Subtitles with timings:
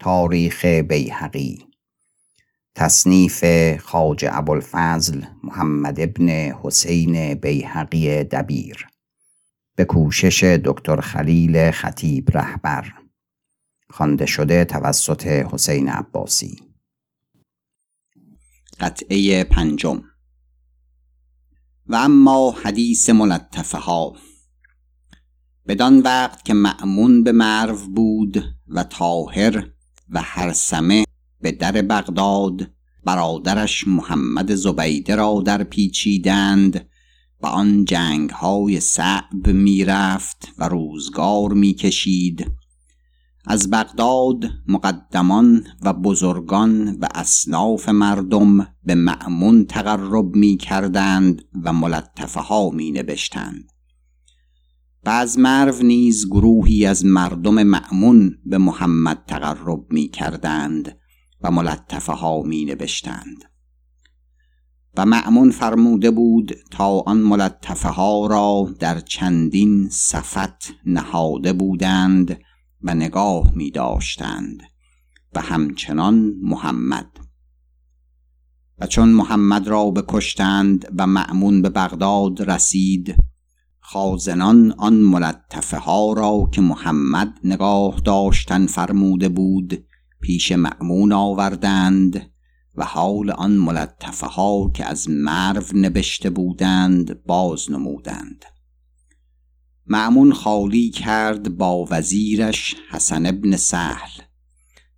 [0.00, 1.66] تاریخ بیهقی
[2.74, 3.44] تصنیف
[3.76, 8.86] خاج ابوالفضل محمد ابن حسین بیهقی دبیر
[9.76, 12.92] به کوشش دکتر خلیل خطیب رهبر
[13.90, 16.62] خوانده شده توسط حسین عباسی.
[18.80, 20.02] قطعه پنجم.
[21.86, 24.16] و اما حدیث ملطفه ها
[25.66, 29.70] بدان وقت که معمون به مرو بود و طاهر
[30.10, 31.04] و هرسمه
[31.40, 32.70] به در بغداد
[33.04, 36.88] برادرش محمد زبیده را در پیچیدند
[37.42, 42.50] و آن جنگ های صعب می رفت و روزگار می کشید
[43.46, 52.40] از بغداد مقدمان و بزرگان و اصناف مردم به معمون تقرب می کردند و ملطفه
[52.40, 53.72] ها می نبشتند
[55.04, 60.98] و از مرو نیز گروهی از مردم معمون به محمد تقرب می کردند
[61.40, 63.44] و ملطفه ها می نبشتند.
[64.96, 72.40] و معمون فرموده بود تا آن ملطفه ها را در چندین صفت نهاده بودند
[72.82, 74.62] و نگاه می داشتند
[75.34, 77.10] و همچنان محمد.
[78.78, 83.29] و چون محمد را بکشتند و معمون به بغداد رسید
[83.92, 89.84] خازنان آن ملطفه ها را که محمد نگاه داشتن فرموده بود
[90.20, 92.30] پیش معمون آوردند
[92.74, 98.44] و حال آن ملطفه ها که از مرو نبشته بودند باز نمودند.
[99.86, 104.22] معمون خالی کرد با وزیرش حسن ابن سهل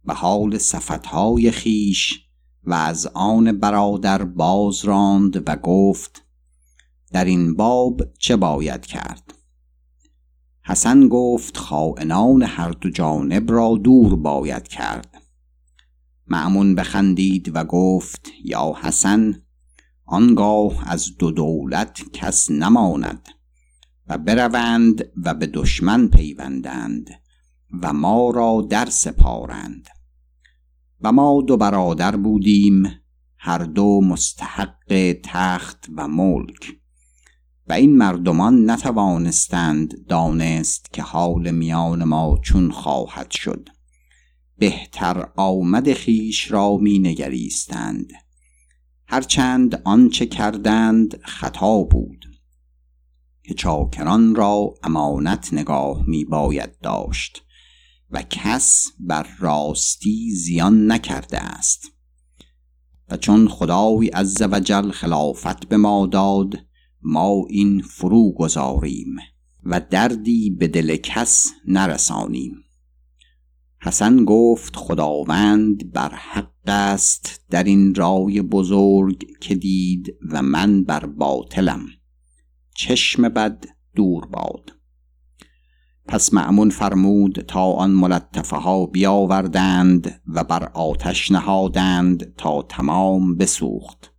[0.04, 2.20] و حال صفتهای خیش
[2.64, 6.21] و از آن برادر باز راند و گفت
[7.12, 9.34] در این باب چه باید کرد؟
[10.64, 15.22] حسن گفت خائنان هر دو جانب را دور باید کرد.
[16.26, 19.42] معمون بخندید و گفت یا حسن
[20.06, 23.28] آنگاه از دو دولت کس نماند
[24.06, 27.10] و بروند و به دشمن پیوندند
[27.82, 29.88] و ما را در سپارند.
[31.00, 32.82] و ما دو برادر بودیم
[33.38, 36.81] هر دو مستحق تخت و ملک.
[37.68, 43.68] و این مردمان نتوانستند دانست که حال میان ما چون خواهد شد.
[44.58, 48.12] بهتر آمد خیش را می نگریستند
[49.06, 52.24] هرچند آنچه کردند خطا بود.
[53.42, 57.42] که چاکران را امانت نگاه می باید داشت
[58.10, 61.92] و کس بر راستی زیان نکرده است.
[63.08, 66.58] و چون خدای عز وجل خلافت به ما داد
[67.04, 69.16] ما این فرو گذاریم
[69.64, 72.54] و دردی به دل کس نرسانیم.
[73.82, 81.06] حسن گفت خداوند بر حق است در این رای بزرگ که دید و من بر
[81.06, 81.86] باطلم.
[82.74, 83.64] چشم بد
[83.94, 84.72] دور باد.
[86.06, 94.11] پس معمون فرمود تا آن ملطفه ها بیاوردند و بر آتش نهادند تا تمام بسوخت.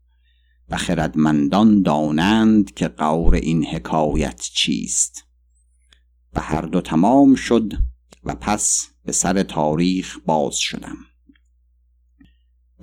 [0.69, 5.25] و خردمندان دانند که قور این حکایت چیست.
[6.33, 7.73] و هر دو تمام شد
[8.23, 10.97] و پس به سر تاریخ باز شدم.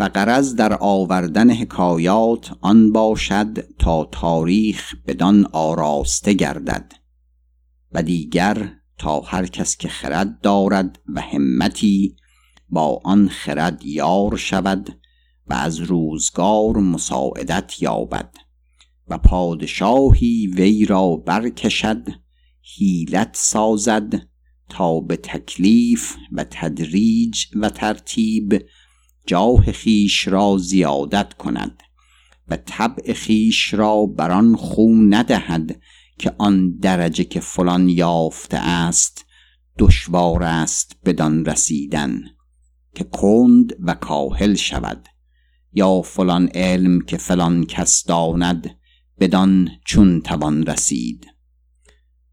[0.01, 6.93] و قرض در آوردن حکایات آن باشد تا تاریخ بدان آراسته گردد
[7.93, 12.17] و دیگر تا هر کس که خرد دارد و همتی
[12.69, 15.00] با آن خرد یار شود
[15.51, 18.35] و از روزگار مساعدت یابد
[19.09, 22.09] و پادشاهی وی را برکشد
[22.77, 24.29] حیلت سازد
[24.69, 28.67] تا به تکلیف و تدریج و ترتیب
[29.27, 31.83] جاه خیش را زیادت کند
[32.49, 35.81] و طبع خیش را بر آن خو ندهد
[36.19, 39.25] که آن درجه که فلان یافته است
[39.79, 42.23] دشوار است بدان رسیدن
[42.95, 45.09] که کند و کاهل شود.
[45.73, 48.79] یا فلان علم که فلان کس داند
[49.21, 51.27] بدان چون توان رسید.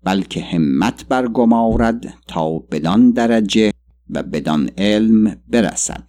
[0.03, 3.71] بلکه همت برگمارد تا بدان درجه
[4.09, 6.07] و بدان علم برسد.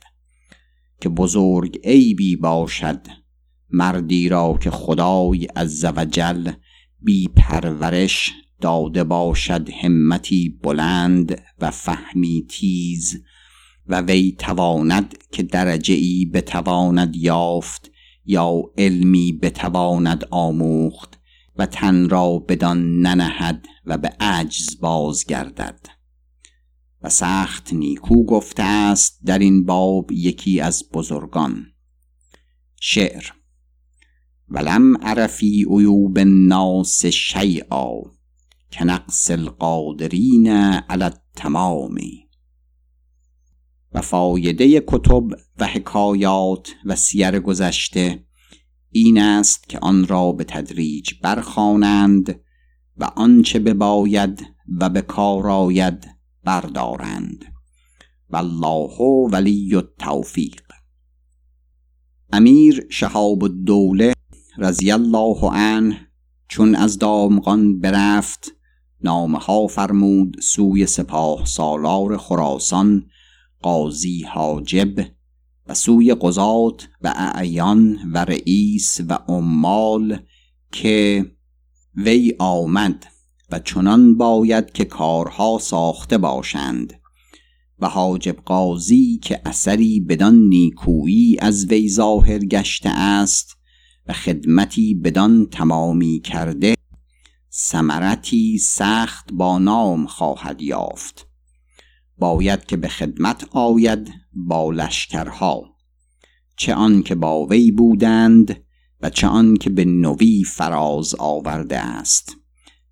[1.01, 3.01] که بزرگ عیبی باشد
[3.71, 6.51] مردی را که خدای عزوجل
[7.01, 13.23] بی پرورش داده باشد همتی بلند و فهمی تیز
[13.89, 17.91] و وی تواند که درجه ای بتواند یافت
[18.25, 21.19] یا علمی بتواند آموخت
[21.57, 25.87] و تن را بدان ننهد و به عجز بازگردد.
[27.03, 31.67] و سخت نیکو گفته است در این باب یکی از بزرگان.
[32.81, 33.25] شعر
[34.49, 37.93] ولم عرفی عیوب الناس شیئا
[38.71, 41.99] که نقص القادرین علی التمام.
[43.93, 45.25] و فایده کتب
[45.59, 48.25] و حکایات و سیر گذشته
[48.91, 52.41] این است که آن را به تدریج برخوانند
[52.97, 54.47] و آنچه بباید
[54.81, 56.09] و به کار آید
[56.45, 57.45] بردارند.
[58.31, 58.99] والله
[59.33, 60.63] ولی التوفیق.
[62.33, 64.13] امیر شهاب الدوله
[64.59, 66.09] رضی الله عنه
[66.49, 68.53] چون از دامغان برفت
[69.05, 73.07] نامه ها فرمود سوی سپاه سالار خراسان
[73.63, 75.07] قاضی حاجب
[75.67, 80.19] و سوی قضات و اعیان و رئیس و عمال
[80.73, 81.27] که
[81.97, 83.07] وی آمد
[83.51, 87.01] و چنان باید که کارها ساخته باشند
[87.79, 93.57] و حاجب قاضی که اثری بدان نیکویی از وی ظاهر گشته است
[94.07, 96.75] و خدمتی بدان تمامی کرده
[97.51, 101.28] سمرتی سخت با نام خواهد یافت.
[102.19, 105.65] باید که به خدمت آید با لشکرها
[106.57, 108.65] چه آن که با وی بودند
[109.01, 112.37] و چه آن که به نوی فراز آورده است.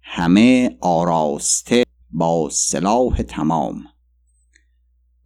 [0.03, 3.85] همه آراسته با سلاح تمام.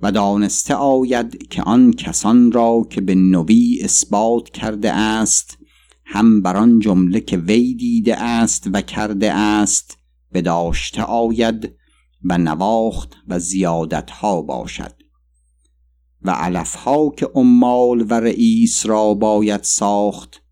[0.00, 5.58] و دانسته آید که آن کسان را که به نوی اثبات کرده است
[6.04, 9.98] هم بر آن جمله که وی دیده است و کرده است
[10.32, 11.79] بداشته آید
[12.24, 14.94] و نواخت و زیادت ها باشد.
[16.22, 20.42] و علف ها که عمال و رئیس را باید ساخت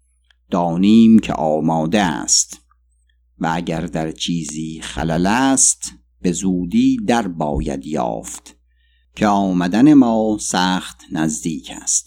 [0.50, 2.60] دانیم که آماده است.
[3.38, 8.56] و اگر در چیزی خلل است به زودی در باید یافت
[9.16, 12.06] که آمدن ما سخت نزدیک است.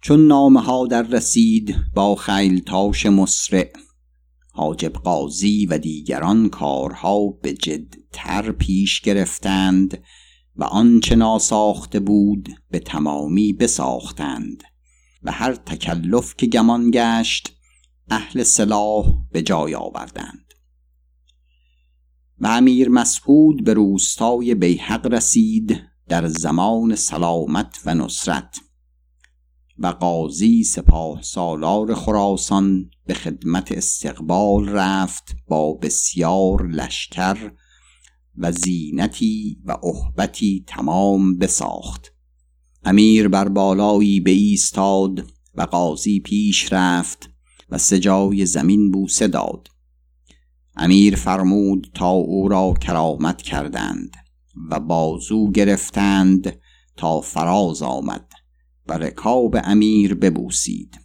[0.00, 3.72] چون نامه ها در رسید با خیلتاش مسرع
[4.56, 10.02] حاجب قاضی و دیگران کارها به جدتر پیش گرفتند
[10.56, 14.62] و آنچه ناساخته بود به تمامی بساختند
[15.22, 17.56] و هر تکلف که گمان گشت
[18.10, 20.54] اهل سلاح به جای آوردند.
[22.38, 28.56] و امیر مسعود به روستای بیحق رسید در زمان سلامت و نصرت.
[29.78, 37.52] و قاضی سپاه سالار خراسان به خدمت استقبال رفت با بسیار لشکر
[38.36, 42.12] و زینتی و احبتی تمام بساخت.
[42.84, 47.30] امیر بر بالایی به ایستاد و قاضی پیش رفت
[47.70, 49.68] و سجای زمین بوسه داد.
[50.76, 54.16] امیر فرمود تا او را کرامت کردند
[54.70, 56.60] و بازو گرفتند
[56.96, 58.33] تا فراز آمد.
[58.86, 61.00] و رکاب امیر ببوسید.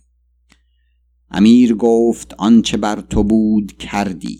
[1.31, 4.39] امیر گفت آنچه بر تو بود کردی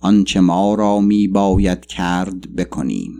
[0.00, 3.12] آنچه ما را می باید کرد بکنیم.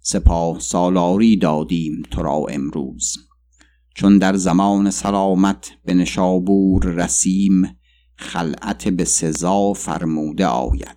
[0.00, 3.16] سپاه سالاری دادیم تو را امروز.
[3.94, 7.78] چون در زمان سلامت به نشابور رسیم
[8.16, 10.96] خلعت به سزا فرموده آید.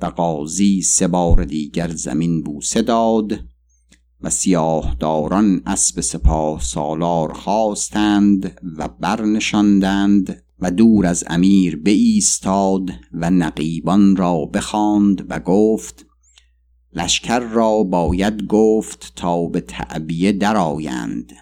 [0.00, 3.38] و قاضی سه بار دیگر زمین بوسه داد
[4.22, 14.16] و سیاهداران اسب سپاه سالار خواستند و برنشاندند و دور از امیر بایستاد و نقیبان
[14.16, 16.06] را بخواند و گفت
[16.92, 21.32] لشکر را باید گفت تا به تعبیه درآیند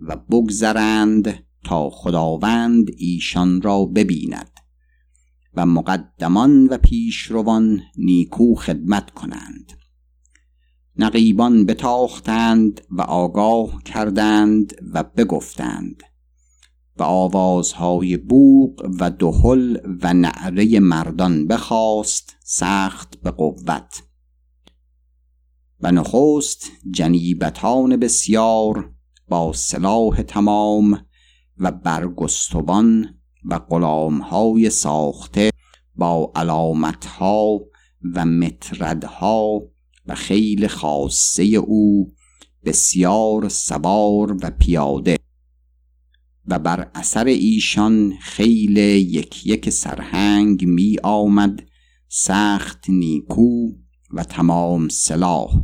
[0.00, 4.50] و بگذرند تا خداوند ایشان را ببیند
[5.54, 9.72] و مقدمان و پیشروان نیکو خدمت کنند.
[10.98, 16.02] نقیبان بتاختند و آگاه کردند و بگفتند
[16.98, 24.02] و آوازهای بوق و دهل و نعره مردان بخواست سخت به قوت
[25.80, 28.90] و نخست جنیبتان بسیار
[29.28, 31.06] با سلاح تمام
[31.58, 35.50] و برگستوان و غلامهای ساخته
[35.96, 37.60] با علامتها
[38.14, 39.62] و متردها
[40.06, 42.12] و خیل خاصه او
[42.64, 45.18] بسیار سوار و پیاده
[46.46, 51.62] و بر اثر ایشان خیل یک یک سرهنگ می آمد
[52.08, 53.68] سخت نیکو
[54.12, 55.62] و تمام سلاح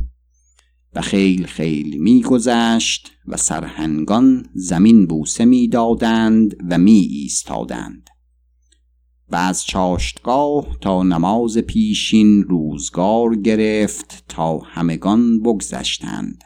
[0.95, 8.09] و خیل خیل می گذشت و سرهنگان زمین بوسه می دادند و می ایستادند.
[9.33, 16.43] و از چاشتگاه تا نماز پیشین روزگار گرفت تا همگان بگذشتند.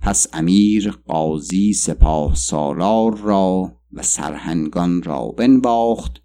[0.00, 6.22] پس امیر قاضی سپاه سالار را و سرهنگان را بنواخت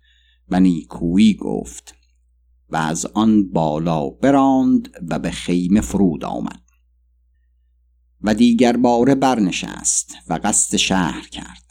[0.50, 1.96] و نیکویی گفت
[2.70, 6.64] و از آن بالا براند و به خیمه فرود آمد.
[8.22, 11.66] و دیگر باره برنشست و قصد شهر کرد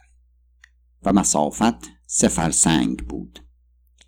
[1.02, 3.44] و مسافت سفرسنگ بود.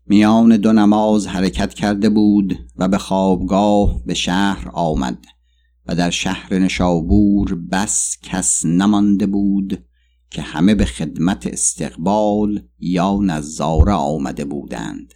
[0.09, 5.27] میان دو نماز حرکت کرده بود و به خوابگاه به شهر آمد
[5.87, 9.85] و در شهر نشابور بس کس نمانده بود
[10.31, 15.15] که همه به خدمت استقبال یا نظاره آمده بودند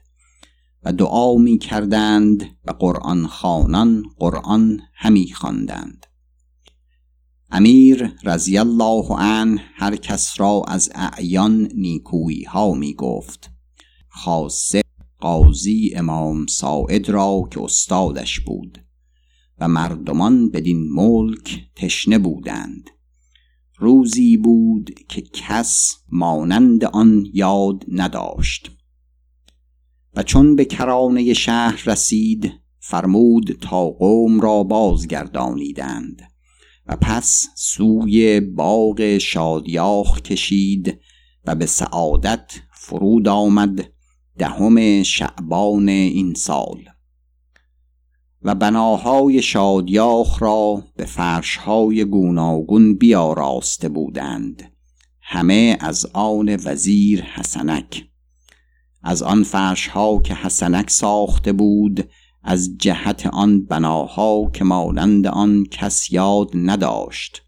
[0.84, 6.06] و دعا می کردند و قرآن خانان قرآن همی خواندند.
[7.50, 13.50] امیر رضی الله عنه هر کس را از اعیان نیکویی ها می گفت
[14.10, 14.82] خاصه
[15.18, 18.84] قاضی امام ساعد را که استادش بود
[19.58, 22.90] و مردمان بدین ملک تشنه بودند.
[23.78, 28.70] روزی بود که کس مانند آن یاد نداشت.
[30.14, 36.22] و چون به کرانه شهر رسید فرمود تا قوم را بازگردانیدند
[36.86, 41.00] و پس سوی باغ شادیاخ کشید
[41.44, 43.92] و به سعادت فرود آمد
[44.40, 46.84] دهم شعبان این سال.
[48.42, 54.72] و بناهای شادیاخ را به فرشهای گوناگون بیاراسته بودند.
[55.20, 58.04] همه از آن وزیر حسنک.
[59.02, 62.08] از آن فرشها که حسنک ساخته بود
[62.42, 67.42] از جهت آن بناها که مانند آن کس یاد نداشت.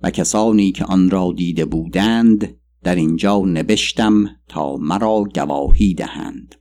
[0.00, 6.54] و کسانی که آن را دیده بودند در اینجا نبشتم تا مرا گواهی دهند.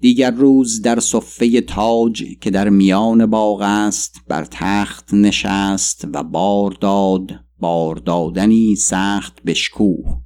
[0.00, 6.70] دیگر روز در صفه تاج که در میان باغ است بر تخت نشست و بار
[6.70, 10.20] داد بار دادنی سخت بشکوه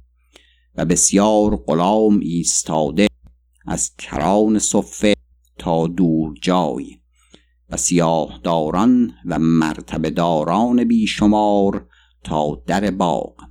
[0.75, 3.07] و بسیار غلام ایستاده
[3.65, 5.13] از کران صفه
[5.57, 6.99] تا دور جای
[7.69, 11.87] و سیاه داران و مرتبه داران بیشمار
[12.23, 13.48] تا در باغ.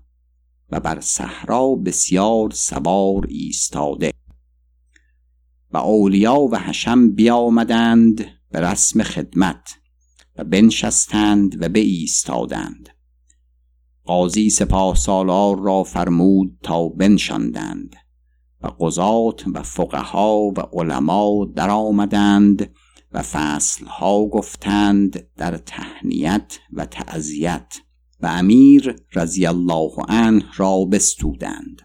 [0.71, 4.13] و بر صحرا بسیار سوار ایستاده.
[5.73, 9.79] و اولیا و حشم بیامدند به رسم خدمت
[10.37, 12.89] و بنشستند و به ایستادند
[14.05, 17.97] قاضی سپاه سالار را فرمود تا بنشاندند
[18.63, 22.71] و قضات و فقها و علما در آمدند
[23.13, 27.75] و فصلها گفتند در تهنیت و تعذیت
[28.21, 31.83] و امیر رضی الله عنه را بستودند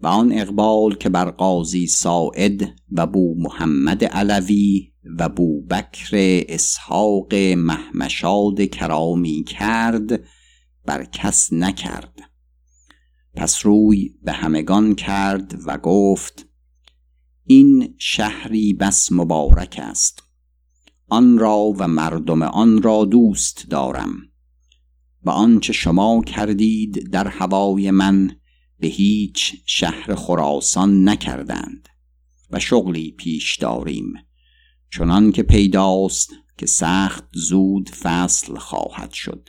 [0.00, 6.10] و آن اقبال که بر قاضی ساعد و بو محمد علوی و بو بکر
[6.48, 10.20] اسحاق محمشاد کرامی کرد
[10.84, 12.20] بر کس نکرد.
[13.34, 16.46] پس روی به همگان کرد و گفت
[17.46, 20.22] این شهری بس مبارک است.
[21.08, 24.16] آن را و مردم آن را دوست دارم.
[25.24, 28.36] و آنچه شما کردید در هوای من
[28.78, 31.88] به هیچ شهر خراسان نکردند
[32.50, 34.12] و شغلی پیش داریم
[34.90, 39.48] چنان که پیداست که سخت زود فصل خواهد شد.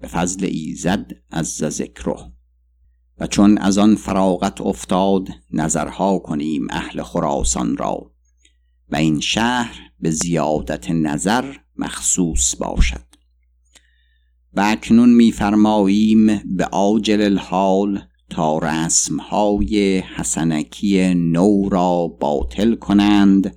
[0.00, 2.32] به فضل ایزد از ذکره.
[3.18, 8.12] و چون از آن فراغت افتاد نظرها کنیم اهل خراسان را.
[8.88, 13.13] و این شهر به زیادت نظر مخصوص باشد.
[14.56, 23.56] و اکنون میفرماییم به عاجل الحال تا رسمهای حسنکی نو را باطل کنند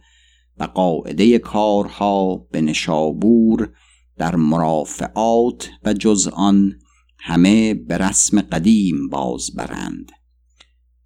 [0.59, 3.69] و قاعده کارها به نشابور
[4.17, 6.79] در مرافعات و جز آن
[7.19, 10.11] همه به رسم قدیم باز برند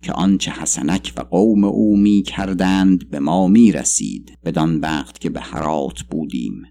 [0.01, 5.29] که آنچه حسنک و قوم او می کردند به ما می رسید بدان وقت که
[5.29, 6.61] به حرات بودیم.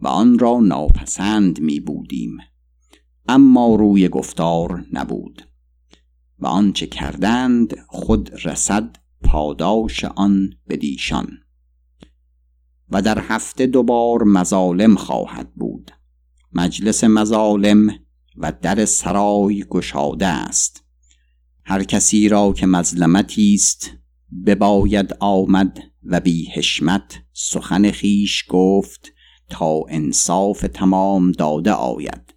[0.00, 2.38] و آن را ناپسند می بودیم
[3.28, 5.48] اما روی گفتار نبود.
[6.38, 11.28] و آنچه کردند خود رسد پاداش آن بدیشان.
[12.90, 15.90] و در هفته دوبار مظالم خواهد بود.
[16.52, 17.90] مجلس مظالم
[18.36, 20.84] و در سرای گشاده است.
[21.64, 23.90] هر کسی را که مظلمتی است
[24.46, 29.12] بباید آمد و بی حشمت سخن خیش گفت
[29.48, 32.34] تا انصاف تمام داده آید.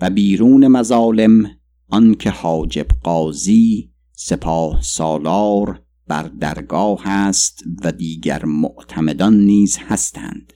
[0.00, 1.50] و بیرون مظالم
[1.88, 10.52] آنکه حاجب قاضی سپاه سالار بر درگاه است و دیگر معتمدان نیز هستند.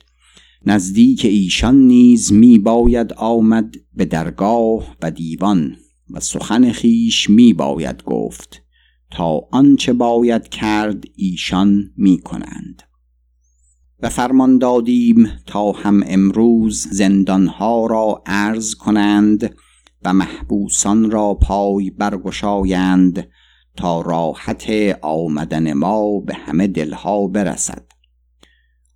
[0.65, 5.75] نزدیک ایشان نیز می باید آمد به درگاه و دیوان
[6.09, 8.61] و سخن خیش می باید گفت
[9.11, 12.83] تا آنچه باید کرد ایشان می کنند
[14.01, 19.55] و فرمان دادیم تا هم امروز زندانها را عرض کنند
[20.03, 23.29] و محبوسان را پای برگشایند
[23.77, 24.69] تا راحت
[25.01, 27.85] آمدن ما به همه دلها برسد.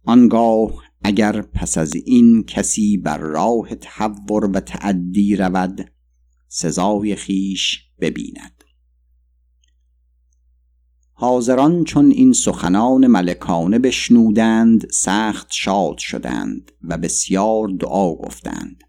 [0.06, 0.72] آنگاه
[1.04, 5.92] اگر پس از این کسی بر راه تحور و تعدی رود
[6.48, 8.55] سزای خیش ببیند.
[11.18, 18.84] حاضران چون این سخنان ملکانه بشنودند سخت شاد شدند و بسیار دعا گفتند.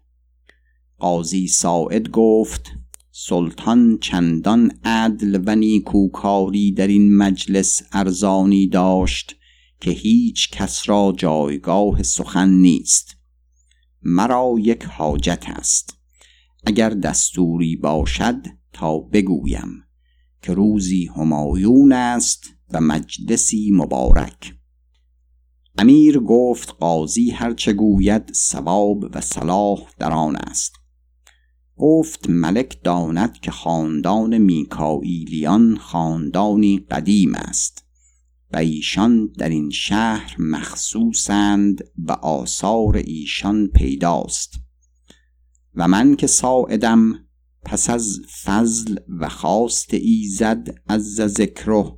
[0.99, 2.71] قاضی ساعد گفت
[3.11, 9.35] سلطان چندان عدل و نیکوکاری در این مجلس ارزانی داشت
[9.81, 13.15] که هیچ کس را جایگاه سخن نیست.
[14.01, 15.97] مرا یک حاجت است.
[16.65, 19.86] اگر دستوری باشد تا بگویم.
[20.47, 24.53] که روزی همایون است و مجلسی مبارک.
[25.77, 30.73] امیر گفت قاضی هرچه گوید ثواب و صلاح در آن است.
[31.77, 37.85] گفت ملک داند که خاندان میکائیلیان خاندانی قدیم است
[38.51, 44.53] و ایشان در این شهر مخصوصند و آثار ایشان پیداست.
[45.75, 47.26] و من که ساعدم
[47.67, 51.93] پس از فضل و خواست ایزد از ذکره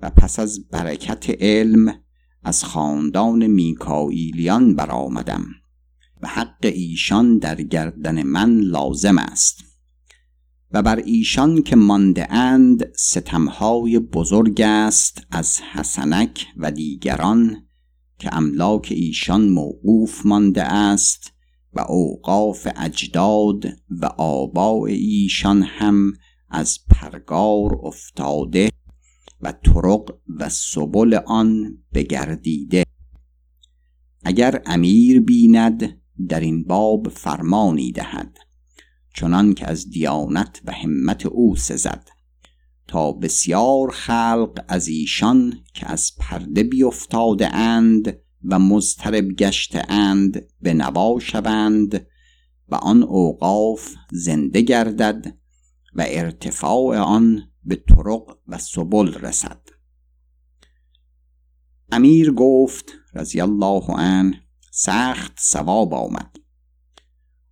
[0.00, 1.94] و پس از برکت علم
[2.42, 5.46] از خاندان میکائیلیان برآمدم
[6.22, 9.64] و حق ایشان در گردن من لازم است
[10.70, 17.66] و بر ایشان که مانده اند ستمهای بزرگ است از حسنک و دیگران
[18.18, 21.32] که املاک ایشان موقوف مانده است
[21.72, 26.12] و اوقاف اجداد و آباء ایشان هم
[26.50, 28.70] از پرگار افتاده
[29.40, 32.84] و طرق و سبل آن بگردیده.
[34.24, 38.38] اگر امیر بیند در این باب فرمانی دهد
[39.14, 42.08] چنان که از دیانت و همت او سزد.
[42.86, 50.74] تا بسیار خلق از ایشان که از پرده بیفتاده اند و مضطرب گشته اند به
[50.74, 52.06] نوا شوند
[52.68, 55.38] و آن اوقاف زنده گردد
[55.94, 59.60] و ارتفاع آن به طرق و سبل رسد.
[61.92, 66.36] امیر گفت رضی الله عنه سخت سواب آمد.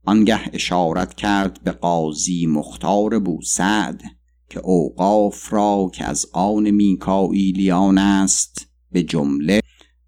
[0.05, 4.03] آنگه اشارت کرد به قاضی مختار بوسعد
[4.49, 9.61] که اوقاف را که از آن میکائیلیان است به جمله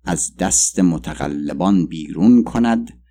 [0.04, 3.02] از دست متغلبان بیرون کند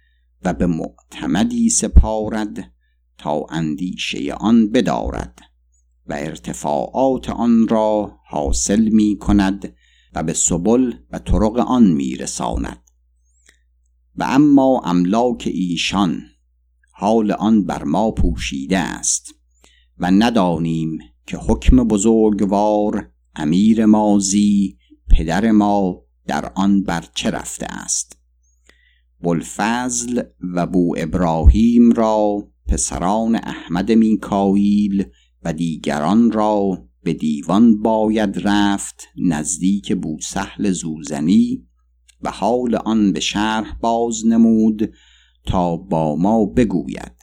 [0.43, 2.73] و به معتمدی سپارد
[3.17, 5.39] تا اندیشه آن بدارد
[6.05, 9.75] و ارتفاعات آن را حاصل می کند
[10.13, 12.81] و به سبل و طرق آن می رساند.
[14.15, 16.21] و اما املاک ایشان
[16.91, 19.35] حال آن بر ما پوشیده است
[19.97, 24.77] و ندانیم که حکم بزرگوار امیر مازی
[25.09, 26.01] پدر ما
[26.31, 28.19] در آن بر چه رفته است؟
[29.23, 30.21] بلفضل
[30.53, 35.05] و بو ابراهیم را پسران احمد میکائیل
[35.43, 41.67] و دیگران را به دیوان باید رفت نزدیک بوسهل زوزنی
[42.21, 44.93] و حال آن به شرح باز نمود
[45.45, 47.15] تا با ما بگوید.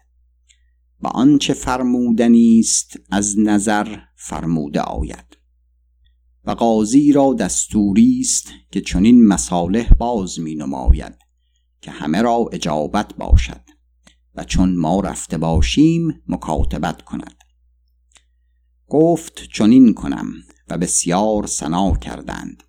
[1.00, 5.37] و آنچه فرمودنی است از نظر فرموده آید.
[6.44, 11.14] و قاضی را دستوری است که چنین مصالح باز می نماید
[11.80, 13.60] که همه را اجابت باشد
[14.34, 17.34] و چون ما رفته باشیم مکاتبت کند.
[18.88, 20.32] گفت چنین کنم
[20.68, 22.62] و بسیار سنا کردند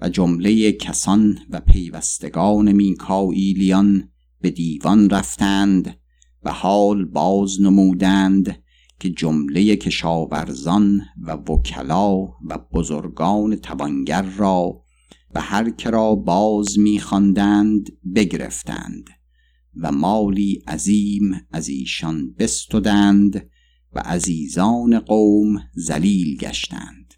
[0.00, 4.08] و جمله کسان و پیوستگان میکائیلیان
[4.40, 5.98] به دیوان رفتند
[6.42, 8.62] و حال باز نمودند
[9.00, 14.82] که جمله کشاورزان و وکلا و بزرگان توانگر را
[15.34, 19.10] و هر که را باز میخواندند بگرفتند
[19.76, 23.50] و مالی عظیم از ایشان بستدند
[23.92, 27.14] و عزیزان قوم زلیل گشتند.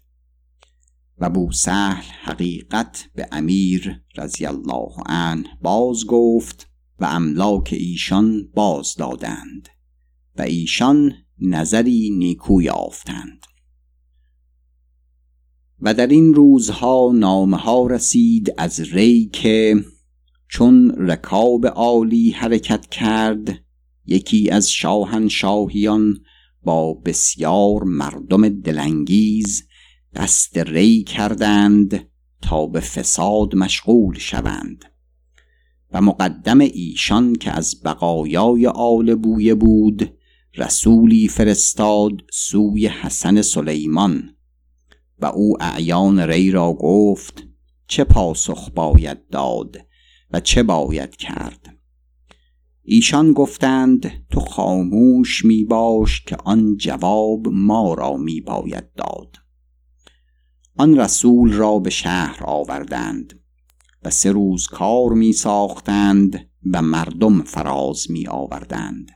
[1.17, 9.69] و بوسهل حقیقت به امیر رضی الله عنه باز گفت و املاک ایشان باز دادند
[10.37, 13.45] و ایشان نظری نیکو یافتند.
[15.81, 19.83] و در این روزها نامه ها رسید از ری که
[20.47, 23.63] چون رکاب عالی حرکت کرد
[24.05, 26.17] یکی از شاهنشاهیان
[26.63, 29.63] با بسیار مردم دلانگیز
[30.15, 32.09] قصد ری کردند
[32.41, 34.85] تا به فساد مشغول شوند.
[35.93, 40.18] و مقدم ایشان که از بقایای آل بویه بود
[40.55, 44.35] رسولی فرستاد سوی حسن سلیمان
[45.19, 47.43] و او اعیان ری را گفت
[47.87, 49.77] چه پاسخ باید داد
[50.31, 51.77] و چه باید کرد.
[52.83, 59.35] ایشان گفتند تو خاموش می باش که آن جواب ما را می باید داد.
[60.77, 63.39] آن رسول را به شهر آوردند
[64.03, 69.11] و سه روز کار می ساختند و مردم فراز می آوردند.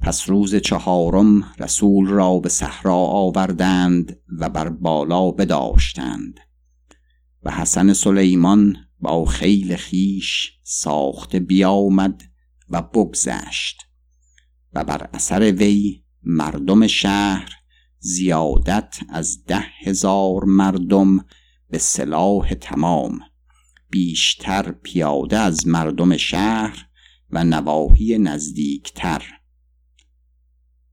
[0.00, 6.40] پس روز چهارم رسول را به صحرا آوردند و بر بالا بداشتند.
[7.42, 12.22] و حسن سلیمان با خیل خیش ساخته بیامد
[12.68, 13.82] و بگذشت.
[14.72, 17.52] و بر اثر وی مردم شهر
[17.98, 21.24] زیادت از ده هزار مردم
[21.70, 23.20] به سلاح تمام.
[23.90, 26.86] بیشتر پیاده از مردم شهر
[27.30, 29.39] و نواحی نزدیکتر.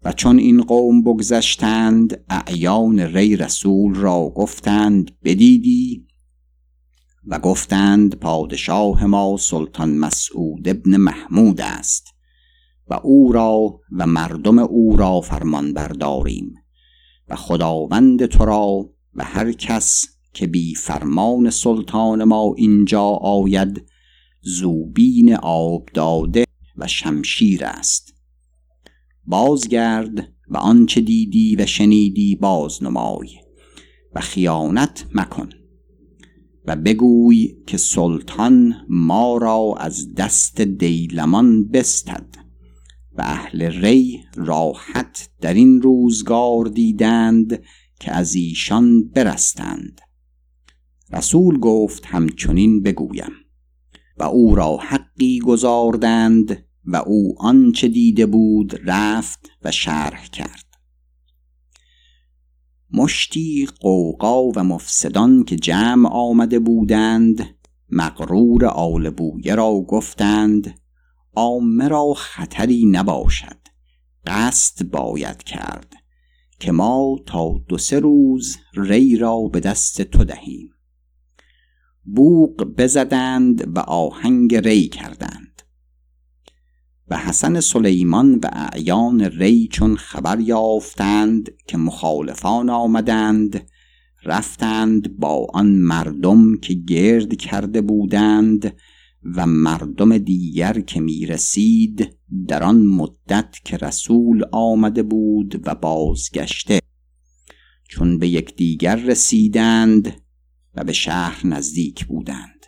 [0.03, 6.07] و چون این قوم بگذشتند اعیان ری رسول را گفتند بدیدی؟
[7.27, 12.07] و گفتند پادشاه ما سلطان مسعود ابن محمود است
[12.87, 16.53] و او را و مردم او را فرمان برداریم
[17.27, 23.85] و خداوند تو را و هر کس که بی فرمان سلطان ما اینجا آید
[24.41, 26.43] زوبین آب داده
[26.75, 28.16] و شمشیر است.
[29.27, 33.29] بازگرد و آنچه دیدی و شنیدی بازنمای
[34.15, 35.49] و خیانت مکن
[36.65, 42.35] و بگوی که سلطان ما را از دست دیلمان بستد
[43.17, 47.63] و اهل ری راحت در این روزگار دیدند
[47.99, 50.01] که از ایشان برستند.
[51.13, 53.31] رسول گفت همچنین بگویم
[54.17, 60.65] و او را حقی گذاردند و او آنچه دیده بود رفت و شرح کرد.
[62.91, 67.55] مشتی قوقا و مفسدان که جمع آمده بودند
[67.89, 70.79] مغرور آل بویه را گفتند
[71.35, 73.57] عامه را خطری نباشد
[74.25, 75.93] قصد باید کرد
[76.59, 80.69] که ما تا دو سه روز ری را به دست تو دهیم.
[82.03, 85.46] بوق بزدند و آهنگ ری کردند.
[87.09, 93.69] و حسن سلیمان و اعیان ری چون خبر یافتند که مخالفان آمدند
[94.23, 98.75] رفتند با آن مردم که گرد کرده بودند
[99.35, 102.17] و مردم دیگر که می رسید
[102.47, 106.79] در آن مدت که رسول آمده بود و بازگشته.
[107.89, 110.21] چون به یکدیگر رسیدند
[110.75, 112.65] و به شهر نزدیک بودند.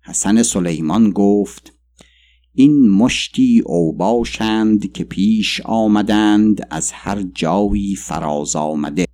[0.00, 1.79] حسن سلیمان گفت
[2.54, 9.06] این مشتی اوباشند که پیش آمدند از هر جایی فراز آمده.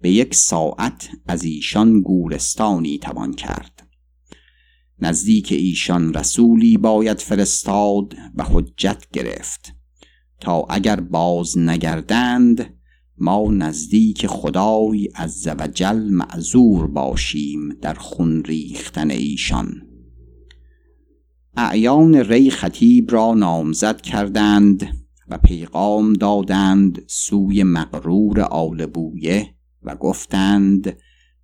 [0.00, 3.88] به یک ساعت از ایشان گورستانی توان کرد.
[5.00, 9.74] نزدیک ایشان رسولی باید فرستاد و حجت گرفت.
[10.40, 12.74] تا اگر باز نگردند
[13.18, 19.87] ما نزدیک خدای از وجل معذور باشیم در خون ریختن ایشان.
[21.60, 24.96] اعیان ری خطیب را نامزد کردند
[25.28, 30.96] و پیغام دادند سوی مغرور آل بویه و گفتند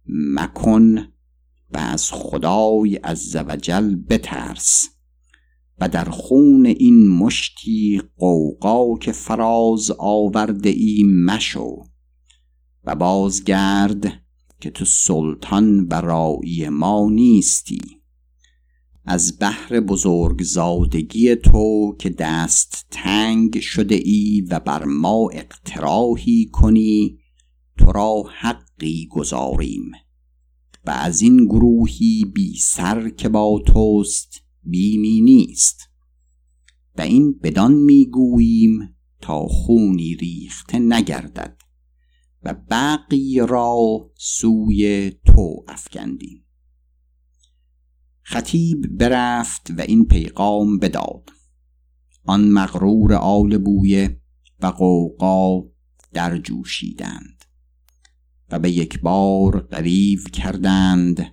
[0.09, 0.99] مکن
[1.71, 4.89] و از خدای از وجل بترس
[5.81, 11.85] و در خون این مشتی قوقا که فراز آورده ای مشو
[12.85, 14.13] و بازگرد
[14.61, 18.04] که تو سلطان برای ما نیستی.
[19.07, 27.19] از بحر بزرگزادگی تو که دست تنگ شده ای و بر ما اقتراحی کنی
[27.79, 29.93] تو را حقی گذاریم.
[30.87, 35.81] و از این گروهی بی سر که با توست بیمی نیست.
[36.99, 41.57] و این بدان می‌گوییم تا خونی ریخته نگردد
[42.43, 46.44] و بقی را سوی تو افکندیم.
[48.27, 51.31] خطیب برفت و این پیغام بداد.
[52.25, 54.21] آن مغرور آل بویه
[54.61, 55.63] و قوقا
[56.13, 57.45] در جوشیدند
[58.51, 61.33] و به یک بار قریب کردند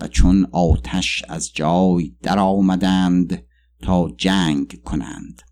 [0.00, 3.44] و چون آتش از جای در آمدند
[3.82, 5.42] تا جنگ کنند.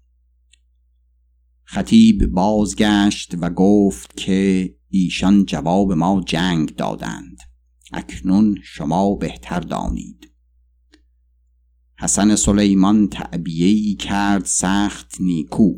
[1.65, 7.39] خطیب بازگشت و گفت که ایشان جواب ما جنگ دادند.
[7.93, 10.30] اکنون شما بهتر دانید.
[12.03, 15.75] حسن سلیمان تعبیهی کرد سخت نیکو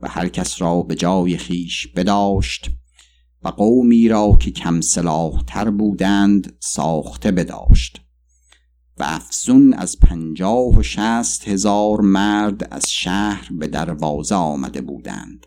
[0.00, 2.70] و هر کس را به جای خیش بداشت
[3.42, 4.80] و قومی را که کم
[5.46, 8.00] تر بودند ساخته بداشت
[8.98, 15.46] و افزون از پنجاه و شست هزار مرد از شهر به دروازه آمده بودند.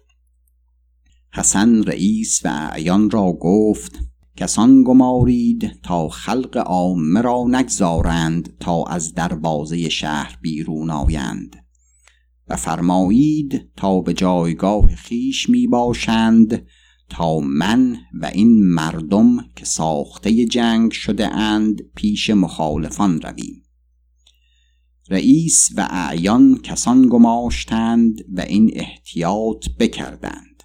[1.33, 3.99] حسن رئیس و اعیان را گفت
[4.37, 11.55] کسان گمارید تا خلق عامه را نگذارند تا از دروازه شهر بیرون آیند.
[12.47, 16.65] و فرمایید تا به جایگاه خیش می باشند
[17.09, 23.63] تا من و این مردم که ساخته جنگ شده اند پیش مخالفان رویم.
[25.09, 30.56] رئیس و اعیان کسان گماشتند و این احتیاط بکردند.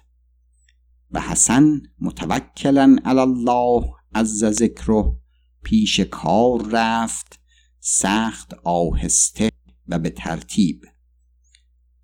[1.13, 3.83] و حسن متوکلا علی الله
[4.15, 5.15] عز ذکره
[5.63, 7.39] پیش کار رفت
[7.79, 9.49] سخت آهسته
[9.87, 10.85] و به ترتیب.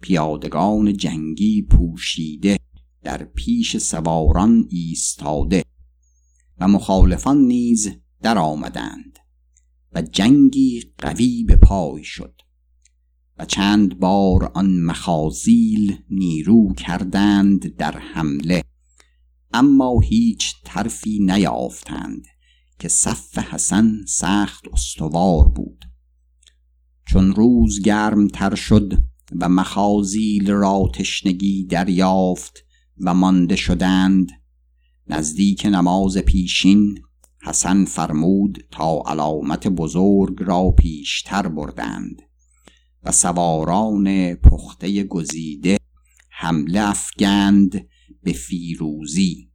[0.01, 2.59] پیادگان جنگی پوشیده
[3.03, 5.63] در پیش سواران ایستاده
[6.59, 7.91] و مخالفان نیز
[8.21, 9.19] در آمدند
[9.93, 12.41] و جنگی قوی به پای شد
[13.37, 18.63] و چند بار آن مخازیل نیرو کردند در حمله.
[19.53, 22.25] اما هیچ ترفی نیافتند
[22.79, 25.85] که صف حسن سخت استوار بود.
[27.05, 29.03] چون روز گرم تر شد
[29.39, 32.65] و مخازیل را تشنگی دریافت
[32.97, 34.31] و مانده شدند
[35.07, 36.99] نزدیک نماز پیشین
[37.41, 42.21] حسن فرمود تا علامت بزرگ را پیشتر بردند
[43.03, 45.77] و سواران پخته گزیده
[46.29, 47.87] حمله افگند
[48.29, 49.51] به فیروزی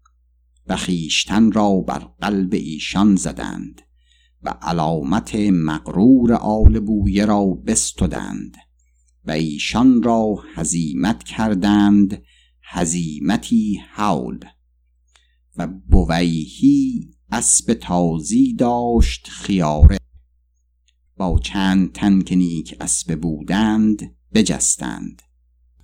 [0.67, 3.83] و خیشتن را بر قلب ایشان زدند
[4.43, 8.57] و علامت مقرور آل بویه را بستدند
[9.25, 12.23] و ایشان را هزیمت کردند
[12.63, 14.39] هزیمتی حول
[15.57, 19.99] و بویهی اسب تازی داشت خیاره.
[21.17, 25.23] با چند تن که نیک اسب بودند بجستند.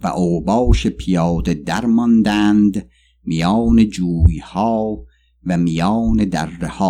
[0.03, 2.89] و اوباش پیاده درماندند
[3.25, 5.05] میان جویها
[5.47, 6.83] و میان دره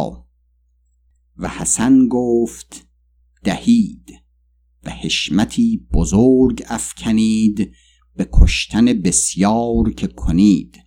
[1.36, 2.86] و حسن گفت
[3.44, 4.12] دهید
[4.84, 7.72] و حشمتی بزرگ افکنید
[8.16, 10.78] به کشتن بسیار که کنید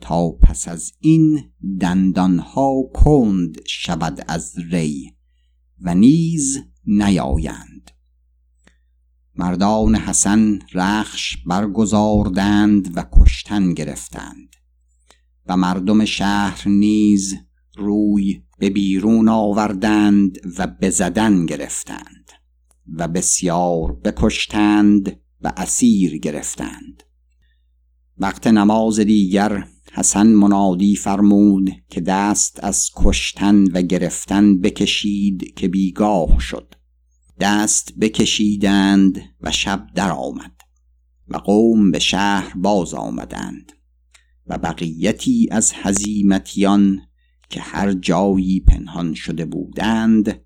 [0.00, 1.40] تا پس از این
[1.80, 5.12] دندانها کند شود از ری
[5.80, 7.90] و نیز نیایند.
[9.36, 14.56] مردان حسن رخش برگزاردند و کشتن گرفتند
[15.46, 17.34] و مردم شهر نیز
[17.76, 22.30] روی به بیرون آوردند و بزدن گرفتند
[22.96, 27.02] و بسیار بکشتند و اسیر گرفتند.
[28.18, 36.40] وقت نماز دیگر حسن منادی فرمود که دست از کشتن و گرفتن بکشید که بیگاه
[36.40, 36.74] شد.
[37.40, 40.60] دست بکشیدند و شب در آمد
[41.28, 43.72] و قوم به شهر باز آمدند
[44.46, 47.00] و بقیتی از حزیمتیان
[47.48, 50.40] که هر جایی پنهان شده بودند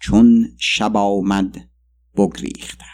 [0.00, 1.68] چون شب آمد
[2.16, 2.88] بگریختند.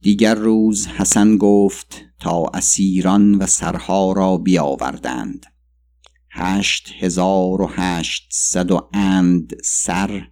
[0.00, 5.46] دیگر روز حسن گفت تا اسیران و سرها را بیاوردند.
[6.30, 10.28] هشت هزار و هشتصد و اند سر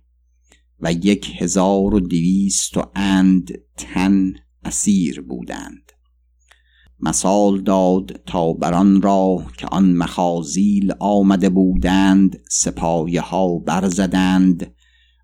[0.82, 4.32] و یک هزار و دویست و اند تن
[4.64, 5.92] اسیر بودند.
[7.00, 14.74] مثال داد تا بران را که آن مخازیل آمده بودند سپایه ها برزدند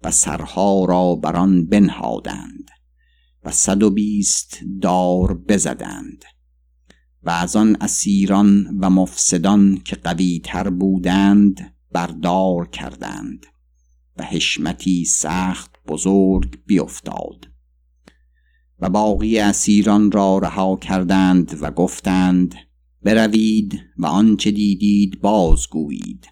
[0.05, 2.71] و سرها را بران بنهادند
[3.45, 6.25] و صد و بیست دار بزدند.
[7.23, 13.47] و از آن اسیران و مفسدان که قوی تر بودند بردار کردند.
[14.19, 17.49] و حشمتی سخت بزرگ بیفتاد
[18.81, 22.55] و باقی اسیران را رها کردند و گفتند
[23.03, 26.27] بروید و آنچه دیدید بازگویید.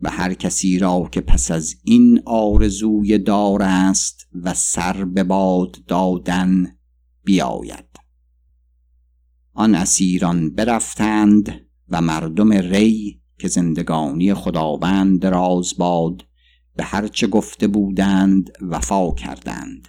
[0.00, 5.76] و هر کسی را که پس از این آرزوی دار است و سر به باد
[5.86, 6.76] دادن
[7.24, 7.86] بیاید.
[9.54, 16.24] آن اسیران برفتند و مردم ری که زندگانی خداوند دراز باد
[16.76, 19.88] به هرچه گفته بودند وفا کردند.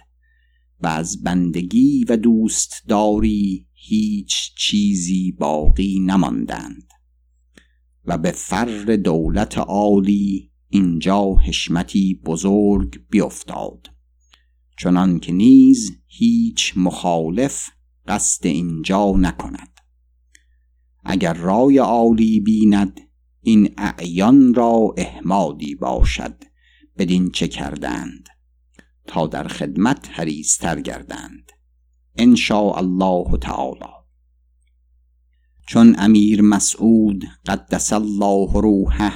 [0.80, 6.88] و از بندگی و دوستداری هیچ چیزی باقی نماندند.
[8.04, 13.90] و به فر دولت عالی اینجا حشمتی بزرگ بیفتاد.
[14.78, 17.70] چنان که نیز هیچ مخالف
[18.08, 19.80] قصد اینجا نکند.
[21.04, 23.00] اگر رای عالی بیند
[23.42, 26.47] این اعیان را احمادی باشد.
[26.98, 28.28] بدین چه کردند
[29.06, 31.52] تا در خدمت حریستر گردند
[32.16, 33.98] ان الله تعالی.
[35.66, 39.12] چون امیر مسعود قدس الله روحه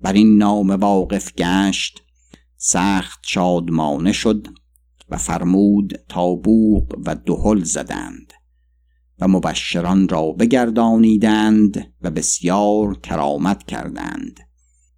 [0.00, 2.02] بر این نام واقف گشت
[2.56, 4.46] سخت شادمانه شد
[5.08, 8.32] و فرمود تا بوق و دهل زدند
[9.20, 14.40] و مبشران را بگردانیدند و بسیار کرامت کردند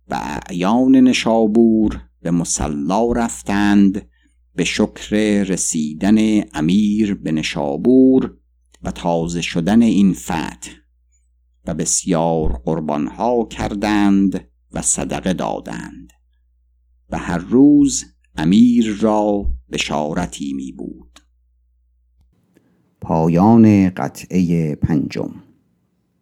[0.09, 4.09] و اعیان نشابور به مسلا رفتند
[4.55, 8.37] به شکر رسیدن امیر به نشابور
[8.83, 10.71] و تازه شدن این فتح
[11.67, 16.13] و بسیار قربانها کردند و صدقه دادند.
[17.11, 18.05] و هر روز
[18.37, 21.21] امیر را بشارتی می بود
[23.01, 25.35] پایان قطعه پنجم.